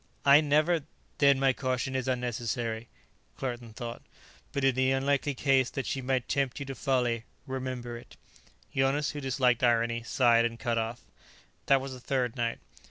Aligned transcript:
"I 0.25 0.41
never" 0.41 0.81
"Then 1.19 1.39
my 1.39 1.53
caution 1.53 1.95
is 1.95 2.07
unnecessary," 2.07 2.89
Claerten 3.37 3.73
thought. 3.75 4.01
"But, 4.51 4.63
in 4.63 4.73
the 4.73 4.89
unlikely 4.89 5.35
case 5.35 5.69
that 5.69 5.85
she 5.85 6.01
might 6.01 6.27
tempt 6.27 6.59
you 6.59 6.65
to 6.65 6.73
folly 6.73 7.25
remember 7.45 7.97
it." 7.97 8.17
Jonas, 8.75 9.11
who 9.11 9.21
disliked 9.21 9.61
irony, 9.61 10.01
sighed 10.01 10.43
and 10.45 10.57
cut 10.57 10.79
off. 10.79 11.01
That 11.67 11.81
was 11.81 11.93
the 11.93 11.99
third 11.99 12.35
night. 12.35 12.57